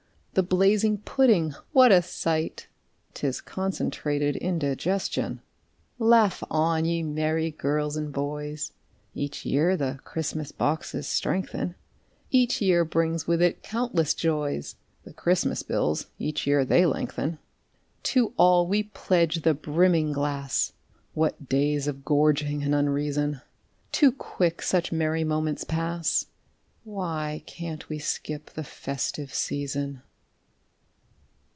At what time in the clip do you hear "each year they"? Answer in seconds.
16.17-16.85